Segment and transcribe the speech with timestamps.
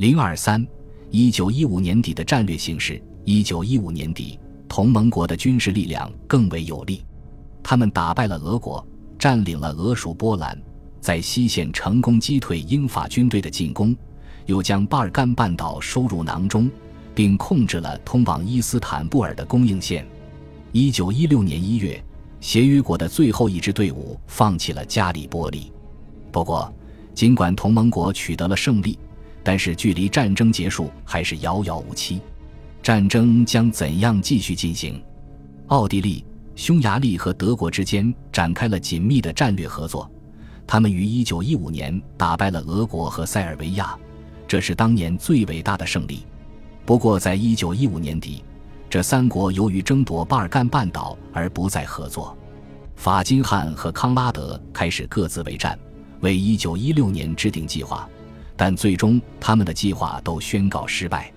[0.00, 0.66] 零二三，
[1.10, 2.98] 一九一五年底的战略形势。
[3.26, 7.04] 一九一五年底，同盟国的军事力量更为有力，
[7.62, 8.82] 他们打败了俄国，
[9.18, 10.58] 占领了俄属波兰，
[11.02, 13.94] 在西线成功击退英法军队的进攻，
[14.46, 16.70] 又将巴尔干半岛收入囊中，
[17.14, 20.08] 并控制了通往伊斯坦布尔的供应线。
[20.72, 22.02] 一九一六年一月，
[22.40, 25.70] 协约国的最后一支队伍放弃了加里波利。
[26.32, 26.72] 不过，
[27.14, 28.98] 尽管同盟国取得了胜利，
[29.42, 32.20] 但是距离战争结束还是遥遥无期。
[32.82, 35.02] 战争将怎样继续进行？
[35.66, 36.24] 奥地利、
[36.56, 40.10] 匈牙利和德国之间展开了紧密的战略合作。
[40.66, 43.98] 他们于1915年打败了俄国和塞尔维亚，
[44.46, 46.24] 这是当年最伟大的胜利。
[46.86, 48.42] 不过，在1915年底，
[48.88, 52.36] 这三国由于争夺巴尔干半岛而不再合作。
[52.96, 55.78] 法金汉和康拉德开始各自为战，
[56.20, 58.08] 为1916年制定计划，
[58.60, 61.32] 但最终他们的计划都宣告失败。